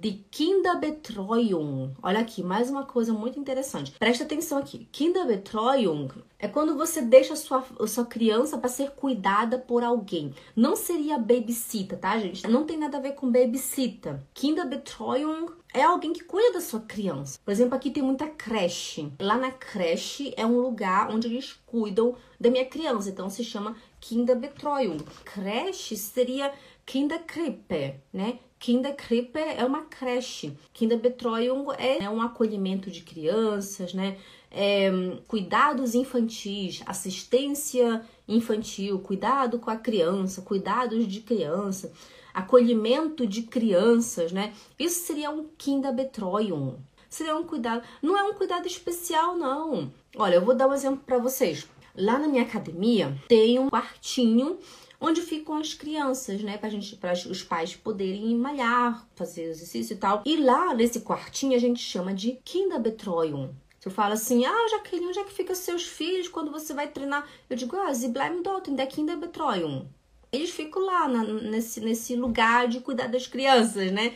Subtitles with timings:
[0.00, 1.92] de Kinderbetreuung.
[2.02, 3.92] Olha aqui, mais uma coisa muito interessante.
[3.98, 4.88] Presta atenção aqui.
[4.90, 10.34] Kinderbetreuung é quando você deixa a sua, a sua criança para ser cuidada por alguém.
[10.56, 12.48] Não seria babysitter, tá, gente?
[12.48, 14.18] Não tem nada a ver com babysitter.
[14.32, 17.38] Kinderbetreuung é alguém que cuida da sua criança.
[17.44, 19.12] Por exemplo, aqui tem muita creche.
[19.20, 23.10] Lá na creche é um lugar onde eles cuidam da minha criança.
[23.10, 25.04] Então se chama Kinderbetreuung.
[25.26, 26.50] Creche seria
[26.86, 28.38] Kinderkrippe, né?
[28.60, 30.52] Kinderkrippe é uma creche.
[30.74, 34.18] Kinderbetreuung é um acolhimento de crianças, né?
[34.50, 34.90] É,
[35.26, 41.90] cuidados infantis, assistência infantil, cuidado com a criança, cuidados de criança,
[42.34, 44.52] acolhimento de crianças, né?
[44.78, 46.74] Isso seria um Kinderbetreuung.
[47.08, 49.90] Seria um cuidado, não é um cuidado especial não.
[50.14, 51.66] Olha, eu vou dar um exemplo para vocês.
[51.96, 54.58] Lá na minha academia tem um quartinho
[55.00, 59.96] onde ficam as crianças, né, pra gente, para os pais poderem malhar, fazer exercício e
[59.96, 60.22] tal.
[60.26, 63.50] E lá nesse quartinho a gente chama de Kinderbetreuung.
[63.80, 66.86] Se eu falo assim, ah, Jaqueline, onde é que ficam seus filhos quando você vai
[66.86, 67.26] treinar?
[67.48, 69.86] Eu digo, ah, sie bleiben dort in der Kinderbetreuung.
[70.30, 74.14] Eles ficam lá na, nesse, nesse lugar de cuidar das crianças, né?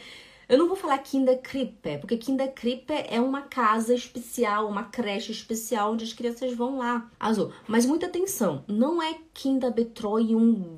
[0.49, 6.05] Eu não vou falar Kinderkrippe, porque Kinderkrippe é uma casa especial, uma creche especial onde
[6.05, 7.11] as crianças vão lá.
[7.19, 7.51] Azul.
[7.67, 10.77] Mas muita atenção, não é Kinderbetreuung.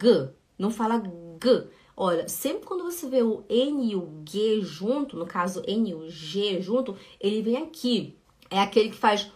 [0.58, 1.68] Não fala G.
[1.96, 5.94] Olha, sempre quando você vê o N e o G junto, no caso N e
[5.94, 8.16] o G junto, ele vem aqui.
[8.50, 9.32] É aquele que faz